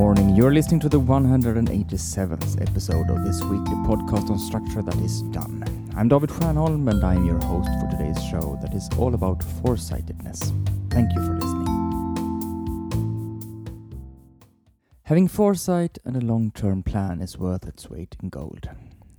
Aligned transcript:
You're 0.00 0.54
listening 0.54 0.80
to 0.80 0.88
the 0.88 0.98
187th 0.98 2.62
episode 2.62 3.10
of 3.10 3.26
this 3.26 3.42
weekly 3.42 3.74
podcast 3.84 4.30
on 4.30 4.38
structure 4.38 4.80
that 4.80 4.96
is 4.96 5.20
done. 5.24 5.62
I'm 5.94 6.08
David 6.08 6.30
Stjernholm 6.30 6.88
and 6.90 7.04
I'm 7.04 7.26
your 7.26 7.38
host 7.40 7.68
for 7.78 7.90
today's 7.90 8.24
show 8.24 8.58
that 8.62 8.72
is 8.72 8.88
all 8.96 9.12
about 9.12 9.44
foresightedness. 9.60 10.54
Thank 10.88 11.12
you 11.14 11.20
for 11.26 11.34
listening. 11.34 11.66
Having 15.02 15.28
foresight 15.28 15.98
and 16.06 16.16
a 16.16 16.24
long 16.24 16.52
term 16.52 16.82
plan 16.82 17.20
is 17.20 17.36
worth 17.36 17.68
its 17.68 17.90
weight 17.90 18.16
in 18.22 18.30
gold. 18.30 18.70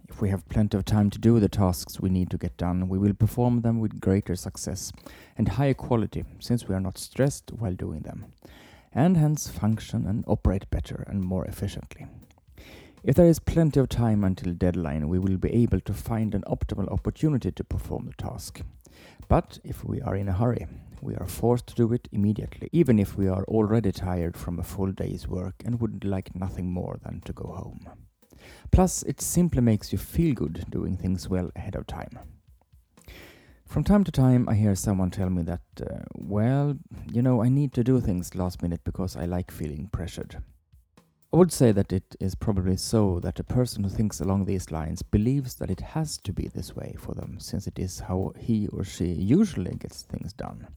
If 0.10 0.22
we 0.22 0.30
have 0.30 0.50
plenty 0.50 0.76
of 0.76 0.86
time 0.86 1.12
to 1.12 1.20
do 1.20 1.40
the 1.40 1.50
tasks 1.50 2.00
we 2.00 2.10
need 2.10 2.32
to 2.32 2.40
get 2.40 2.58
done, 2.58 2.90
we 2.90 2.98
will 2.98 3.14
perform 3.14 3.62
them 3.62 3.80
with 3.80 4.02
greater 4.02 4.36
success 4.36 4.92
and 5.38 5.48
higher 5.50 5.76
quality 5.76 6.26
since 6.40 6.68
we 6.68 6.74
are 6.74 6.82
not 6.82 6.98
stressed 6.98 7.52
while 7.52 7.76
doing 7.76 8.00
them 8.00 8.34
and 8.94 9.18
hence 9.18 9.48
function 9.48 10.06
and 10.06 10.24
operate 10.28 10.70
better 10.70 11.04
and 11.08 11.24
more 11.24 11.46
efficiently. 11.46 12.08
If 13.04 13.16
there 13.16 13.26
is 13.26 13.40
plenty 13.40 13.80
of 13.80 13.90
time 13.90 14.24
until 14.24 14.54
deadline, 14.54 15.10
we 15.10 15.18
will 15.18 15.38
be 15.38 15.52
able 15.54 15.80
to 15.82 15.94
find 15.94 16.36
an 16.36 16.44
optimal 16.48 16.92
opportunity 16.92 17.52
to 17.52 17.64
perform 17.64 18.06
the 18.06 18.24
task. 18.24 18.62
But 19.28 19.60
if 19.64 19.84
we 19.84 20.02
are 20.02 20.16
in 20.16 20.28
a 20.28 20.34
hurry, 20.34 20.68
we 21.02 21.16
are 21.16 21.28
forced 21.28 21.66
to 21.68 21.76
do 21.76 21.92
it 21.94 22.08
immediately, 22.12 22.70
even 22.72 23.00
if 23.00 23.18
we 23.18 23.28
are 23.28 23.44
already 23.46 23.92
tired 23.92 24.38
from 24.38 24.60
a 24.60 24.64
full 24.64 24.92
day's 24.92 25.28
work 25.28 25.56
and 25.66 25.82
would 25.82 26.04
like 26.06 26.36
nothing 26.36 26.72
more 26.72 27.00
than 27.04 27.22
to 27.22 27.34
go 27.34 27.48
home. 27.48 27.90
Plus, 28.72 29.02
it 29.04 29.20
simply 29.20 29.62
makes 29.62 29.92
you 29.92 29.98
feel 29.98 30.36
good 30.36 30.66
doing 30.70 30.96
things 30.96 31.28
well 31.28 31.50
ahead 31.56 31.76
of 31.76 31.88
time. 31.88 32.20
From 33.72 33.86
time 33.86 34.04
to 34.04 34.12
time, 34.12 34.50
I 34.50 34.56
hear 34.56 34.76
someone 34.76 35.12
tell 35.12 35.30
me 35.30 35.44
that, 35.44 35.62
uh, 35.80 36.00
well, 36.14 36.78
you 37.10 37.22
know, 37.22 37.42
I 37.42 37.48
need 37.48 37.72
to 37.76 37.86
do 37.86 38.02
things 38.02 38.36
last 38.36 38.62
minute 38.62 38.82
because 38.84 39.16
I 39.16 39.24
like 39.24 39.50
feeling 39.50 39.88
pressured. 39.94 40.44
I 41.32 41.38
would 41.38 41.54
say 41.54 41.72
that 41.72 41.94
it 41.94 42.18
is 42.20 42.36
probably 42.36 42.76
so 42.76 43.22
that 43.22 43.40
a 43.40 43.46
person 43.46 43.86
who 43.86 43.90
thinks 43.90 44.20
along 44.20 44.44
these 44.44 44.72
lines 44.72 45.04
believes 45.04 45.56
that 45.56 45.72
it 45.72 45.80
has 45.80 46.18
to 46.18 46.34
be 46.34 46.50
this 46.50 46.76
way 46.76 46.96
for 47.00 47.16
them, 47.16 47.40
since 47.40 47.66
it 47.66 47.80
is 47.80 48.02
how 48.02 48.34
he 48.38 48.68
or 48.68 48.84
she 48.84 49.06
usually 49.06 49.74
gets 49.76 50.02
things 50.02 50.34
done. 50.34 50.68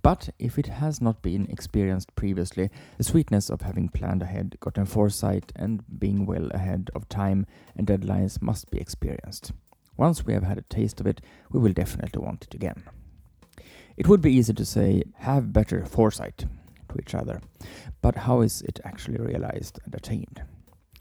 But 0.00 0.30
if 0.38 0.58
it 0.58 0.68
has 0.68 1.02
not 1.02 1.20
been 1.20 1.44
experienced 1.50 2.14
previously, 2.14 2.70
the 2.96 3.04
sweetness 3.04 3.50
of 3.50 3.60
having 3.60 3.90
planned 3.90 4.22
ahead, 4.22 4.56
gotten 4.60 4.86
foresight, 4.86 5.52
and 5.54 5.84
being 5.98 6.24
well 6.24 6.48
ahead 6.54 6.88
of 6.94 7.10
time 7.10 7.44
and 7.76 7.86
deadlines 7.86 8.40
must 8.40 8.70
be 8.70 8.78
experienced. 8.78 9.52
Once 9.96 10.24
we 10.24 10.32
have 10.32 10.42
had 10.42 10.58
a 10.58 10.62
taste 10.62 11.00
of 11.00 11.06
it, 11.06 11.20
we 11.50 11.60
will 11.60 11.72
definitely 11.72 12.22
want 12.22 12.44
it 12.44 12.54
again. 12.54 12.82
It 13.96 14.08
would 14.08 14.20
be 14.20 14.32
easy 14.32 14.52
to 14.52 14.64
say, 14.64 15.02
have 15.16 15.52
better 15.52 15.84
foresight 15.86 16.44
to 16.88 16.98
each 16.98 17.14
other, 17.14 17.40
but 18.02 18.16
how 18.16 18.42
is 18.42 18.62
it 18.62 18.80
actually 18.84 19.18
realized 19.18 19.78
and 19.84 19.94
attained? 19.94 20.42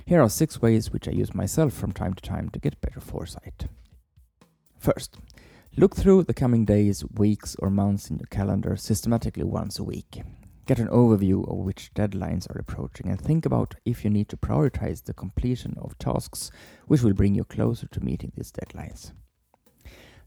Here 0.06 0.22
are 0.22 0.30
six 0.30 0.62
ways 0.62 0.92
which 0.92 1.08
I 1.08 1.12
use 1.12 1.34
myself 1.34 1.74
from 1.74 1.92
time 1.92 2.14
to 2.14 2.22
time 2.22 2.50
to 2.50 2.60
get 2.60 2.80
better 2.80 3.00
foresight. 3.00 3.68
First, 4.78 5.18
look 5.76 5.96
through 5.96 6.24
the 6.24 6.34
coming 6.34 6.64
days, 6.64 7.04
weeks, 7.18 7.56
or 7.60 7.70
months 7.70 8.10
in 8.10 8.18
your 8.18 8.28
calendar 8.30 8.76
systematically 8.76 9.44
once 9.44 9.80
a 9.80 9.84
week. 9.84 10.22
Get 10.66 10.80
an 10.80 10.88
overview 10.88 11.48
of 11.48 11.58
which 11.58 11.92
deadlines 11.94 12.50
are 12.50 12.58
approaching 12.58 13.08
and 13.08 13.22
think 13.22 13.46
about 13.46 13.76
if 13.86 14.04
you 14.04 14.10
need 14.10 14.30
to 14.30 14.38
prioritize 14.38 15.04
the 15.04 15.14
completion 15.14 15.76
of 15.78 15.98
tasks 16.00 16.50
which 16.88 17.04
will 17.04 17.14
bring 17.14 17.36
you 17.36 17.44
closer 17.44 17.86
to 17.88 18.04
meeting 18.04 18.32
these 18.36 18.52
deadlines. 18.52 19.12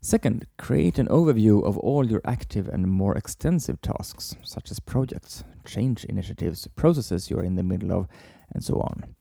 Second, 0.01 0.47
create 0.57 0.97
an 0.97 1.09
overview 1.09 1.65
of 1.65 1.77
all 1.79 2.07
your 2.07 2.21
active 2.25 2.69
and 2.69 2.87
more 2.87 3.17
extensive 3.17 3.83
tasks, 3.83 4.37
such 4.45 4.71
as 4.71 4.79
projects, 4.79 5.43
change 5.65 6.05
initiatives, 6.05 6.69
processes 6.77 7.31
you're 7.31 7.43
in 7.43 7.57
the 7.57 7.65
middle 7.65 7.91
of, 7.91 8.07
and 8.53 8.63
so 8.63 8.75
on. 8.75 9.17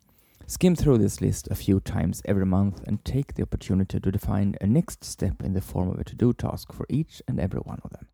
Skim 0.46 0.76
through 0.76 1.00
this 1.00 1.20
list 1.20 1.48
a 1.50 1.56
few 1.56 1.80
times 1.80 2.22
every 2.26 2.46
month 2.46 2.84
and 2.86 3.04
take 3.04 3.34
the 3.34 3.42
opportunity 3.42 4.00
to 4.00 4.12
define 4.12 4.56
a 4.62 4.68
next 4.68 5.04
step 5.04 5.42
in 5.42 5.54
the 5.54 5.62
form 5.62 5.90
of 5.90 6.00
a 6.00 6.04
to 6.04 6.16
do 6.16 6.32
task 6.32 6.72
for 6.72 6.86
each 6.90 7.24
and 7.28 7.40
every 7.40 7.60
one 7.62 7.80
of 7.84 7.90
them. 7.90 8.08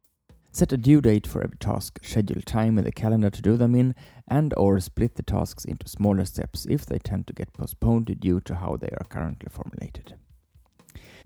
Set 0.56 0.72
a 0.72 0.78
due 0.78 1.02
date 1.02 1.25
for 1.25 1.44
every 1.44 1.58
task, 1.58 1.97
schedule 2.03 2.40
time 2.44 2.78
in 2.78 2.84
the 2.84 2.91
calendar 2.91 3.31
to 3.31 3.41
do 3.41 3.58
them 3.58 3.74
in, 3.74 3.96
and 4.28 4.53
or 4.56 4.80
split 4.80 5.16
the 5.16 5.24
tasks 5.24 5.66
into 5.66 5.90
smaller 5.90 6.25
steps 6.25 6.68
if 6.69 6.86
they 6.86 7.00
tend 7.00 7.25
to 7.25 7.34
get 7.34 7.52
postponed 7.53 8.16
due 8.19 8.40
to 8.40 8.53
how 8.53 8.78
they 8.78 8.90
are 8.90 9.08
currently 9.09 9.50
formulated. 9.50 10.14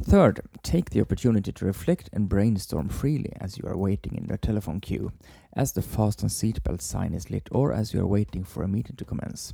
Third, 0.02 0.40
take 0.64 0.92
the 0.92 1.02
opportunity 1.02 1.52
to 1.52 1.66
reflect 1.66 2.10
and 2.14 2.30
brainstorm 2.30 2.88
freely 2.88 3.34
as 3.42 3.58
you 3.58 3.66
are 3.68 3.76
waiting 3.76 4.16
in 4.16 4.28
your 4.28 4.38
telephone 4.38 4.80
queue, 4.80 5.12
as 5.52 5.74
the 5.74 5.82
fasten 5.82 6.30
seatbelt 6.30 6.82
sign 6.82 7.14
is 7.14 7.30
lit, 7.30 7.50
or 7.52 7.74
as 7.74 7.94
you 7.94 8.00
are 8.00 8.08
waiting 8.08 8.46
for 8.46 8.64
a 8.64 8.68
meeting 8.70 8.96
to 8.96 9.04
commence. 9.04 9.54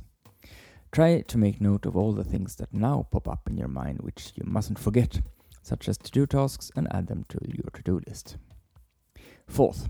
Try 0.92 1.22
to 1.22 1.38
make 1.38 1.60
note 1.60 1.84
of 1.84 1.96
all 1.96 2.12
the 2.12 2.22
things 2.22 2.54
that 2.56 2.72
now 2.72 3.08
pop 3.10 3.26
up 3.26 3.48
in 3.50 3.56
your 3.56 3.66
mind 3.66 4.02
which 4.02 4.34
you 4.36 4.44
mustn't 4.46 4.78
forget, 4.78 5.20
such 5.62 5.88
as 5.88 5.98
to 5.98 6.12
do 6.12 6.26
tasks, 6.26 6.70
and 6.76 6.86
add 6.94 7.08
them 7.08 7.24
to 7.28 7.38
your 7.42 7.70
to 7.74 7.82
do 7.82 8.00
list. 8.06 8.36
Fourth, 9.46 9.88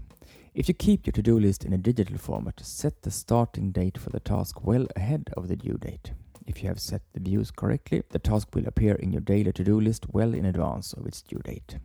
if 0.54 0.68
you 0.68 0.74
keep 0.74 1.06
your 1.06 1.12
to 1.12 1.22
do 1.22 1.38
list 1.38 1.64
in 1.64 1.72
a 1.72 1.78
digital 1.78 2.18
format, 2.18 2.60
set 2.60 3.02
the 3.02 3.10
starting 3.10 3.72
date 3.72 3.98
for 3.98 4.10
the 4.10 4.20
task 4.20 4.64
well 4.64 4.86
ahead 4.94 5.30
of 5.36 5.48
the 5.48 5.56
due 5.56 5.78
date. 5.78 6.12
If 6.46 6.62
you 6.62 6.68
have 6.68 6.80
set 6.80 7.02
the 7.12 7.20
views 7.20 7.50
correctly, 7.50 8.02
the 8.10 8.18
task 8.18 8.54
will 8.54 8.66
appear 8.66 8.94
in 8.94 9.12
your 9.12 9.22
daily 9.22 9.52
to 9.52 9.64
do 9.64 9.80
list 9.80 10.06
well 10.10 10.34
in 10.34 10.44
advance 10.44 10.92
of 10.92 11.06
its 11.06 11.22
due 11.22 11.40
date. 11.42 11.78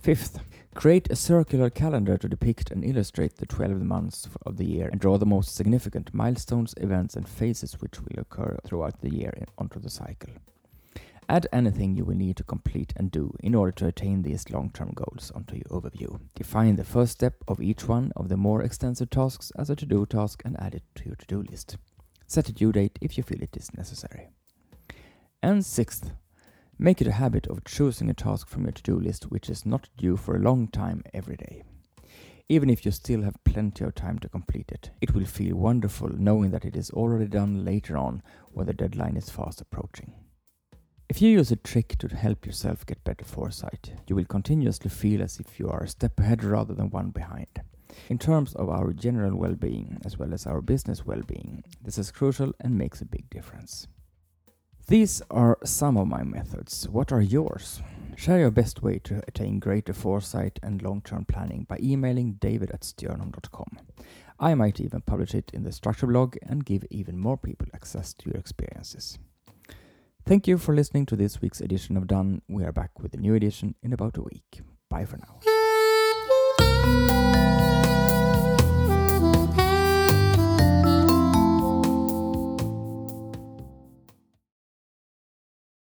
Fifth, 0.00 0.38
create 0.74 1.10
a 1.10 1.16
circular 1.16 1.70
calendar 1.70 2.16
to 2.18 2.28
depict 2.28 2.70
and 2.70 2.84
illustrate 2.84 3.36
the 3.36 3.46
12 3.46 3.80
months 3.82 4.28
of 4.44 4.56
the 4.56 4.66
year 4.66 4.88
and 4.88 5.00
draw 5.00 5.16
the 5.18 5.26
most 5.26 5.54
significant 5.56 6.14
milestones, 6.14 6.74
events, 6.76 7.16
and 7.16 7.28
phases 7.28 7.80
which 7.80 8.00
will 8.00 8.20
occur 8.20 8.58
throughout 8.64 9.00
the 9.00 9.12
year 9.12 9.32
onto 9.58 9.80
the 9.80 9.90
cycle. 9.90 10.34
Add 11.28 11.48
anything 11.52 11.96
you 11.96 12.04
will 12.04 12.14
need 12.14 12.36
to 12.36 12.44
complete 12.44 12.92
and 12.96 13.10
do 13.10 13.34
in 13.40 13.54
order 13.56 13.72
to 13.72 13.88
attain 13.88 14.22
these 14.22 14.48
long-term 14.48 14.92
goals 14.94 15.32
onto 15.34 15.56
your 15.56 15.64
overview. 15.64 16.20
Define 16.36 16.76
the 16.76 16.84
first 16.84 17.12
step 17.12 17.34
of 17.48 17.60
each 17.60 17.88
one 17.88 18.12
of 18.14 18.28
the 18.28 18.36
more 18.36 18.62
extensive 18.62 19.10
tasks 19.10 19.50
as 19.58 19.68
a 19.68 19.74
to-do 19.74 20.06
task 20.06 20.42
and 20.44 20.56
add 20.60 20.76
it 20.76 20.84
to 20.94 21.04
your 21.04 21.16
to-do 21.16 21.42
list. 21.50 21.78
Set 22.28 22.48
a 22.48 22.52
due 22.52 22.70
date 22.70 22.98
if 23.00 23.16
you 23.16 23.24
feel 23.24 23.42
it 23.42 23.56
is 23.56 23.74
necessary. 23.74 24.28
And 25.42 25.66
sixth, 25.66 26.12
make 26.78 27.00
it 27.00 27.08
a 27.08 27.12
habit 27.12 27.48
of 27.48 27.64
choosing 27.64 28.08
a 28.08 28.14
task 28.14 28.48
from 28.48 28.62
your 28.62 28.72
to-do 28.72 29.00
list 29.00 29.24
which 29.24 29.50
is 29.50 29.66
not 29.66 29.88
due 29.96 30.16
for 30.16 30.36
a 30.36 30.40
long 30.40 30.68
time 30.68 31.02
every 31.12 31.36
day. 31.36 31.64
Even 32.48 32.70
if 32.70 32.84
you 32.86 32.92
still 32.92 33.22
have 33.22 33.42
plenty 33.42 33.84
of 33.84 33.96
time 33.96 34.20
to 34.20 34.28
complete 34.28 34.70
it, 34.70 34.90
it 35.00 35.12
will 35.12 35.24
feel 35.24 35.56
wonderful 35.56 36.08
knowing 36.08 36.52
that 36.52 36.64
it 36.64 36.76
is 36.76 36.90
already 36.90 37.26
done 37.26 37.64
later 37.64 37.96
on 37.96 38.22
when 38.52 38.66
the 38.66 38.72
deadline 38.72 39.16
is 39.16 39.28
fast 39.28 39.60
approaching. 39.60 40.14
If 41.16 41.22
you 41.22 41.30
use 41.30 41.50
a 41.50 41.56
trick 41.56 41.96
to 42.00 42.14
help 42.14 42.44
yourself 42.44 42.84
get 42.84 43.02
better 43.02 43.24
foresight, 43.24 43.90
you 44.06 44.14
will 44.14 44.26
continuously 44.26 44.90
feel 44.90 45.22
as 45.22 45.40
if 45.40 45.58
you 45.58 45.66
are 45.66 45.84
a 45.84 45.88
step 45.88 46.20
ahead 46.20 46.44
rather 46.44 46.74
than 46.74 46.90
one 46.90 47.08
behind. 47.08 47.62
In 48.10 48.18
terms 48.18 48.54
of 48.54 48.68
our 48.68 48.92
general 48.92 49.34
well 49.34 49.54
being, 49.54 49.98
as 50.04 50.18
well 50.18 50.34
as 50.34 50.46
our 50.46 50.60
business 50.60 51.06
well 51.06 51.22
being, 51.22 51.64
this 51.82 51.96
is 51.96 52.10
crucial 52.10 52.52
and 52.60 52.76
makes 52.76 53.00
a 53.00 53.06
big 53.06 53.30
difference. 53.30 53.88
These 54.88 55.22
are 55.30 55.56
some 55.64 55.96
of 55.96 56.06
my 56.06 56.22
methods. 56.22 56.86
What 56.86 57.10
are 57.12 57.22
yours? 57.22 57.80
Share 58.14 58.40
your 58.40 58.50
best 58.50 58.82
way 58.82 58.98
to 59.04 59.22
attain 59.26 59.58
greater 59.58 59.94
foresight 59.94 60.58
and 60.62 60.82
long 60.82 61.00
term 61.00 61.24
planning 61.24 61.64
by 61.66 61.78
emailing 61.82 62.34
david 62.34 62.70
at 62.72 62.82
stjernholm.com. 62.82 63.78
I 64.38 64.54
might 64.54 64.80
even 64.80 65.00
publish 65.00 65.34
it 65.34 65.50
in 65.54 65.62
the 65.62 65.72
structure 65.72 66.08
blog 66.08 66.36
and 66.42 66.66
give 66.66 66.84
even 66.90 67.18
more 67.18 67.38
people 67.38 67.68
access 67.72 68.12
to 68.12 68.28
your 68.28 68.38
experiences. 68.38 69.18
Thank 70.26 70.48
you 70.48 70.58
for 70.58 70.74
listening 70.74 71.06
to 71.06 71.14
this 71.14 71.40
week's 71.40 71.60
edition 71.60 71.96
of 71.96 72.08
Done. 72.08 72.42
We 72.48 72.64
are 72.64 72.72
back 72.72 72.98
with 72.98 73.14
a 73.14 73.16
new 73.16 73.34
edition 73.34 73.76
in 73.80 73.92
about 73.92 74.16
a 74.16 74.22
week. 74.22 74.60
Bye 74.90 75.04
for 75.04 75.18
now. 75.18 75.55